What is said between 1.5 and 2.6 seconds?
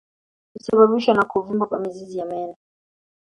kwa mizizi ya meno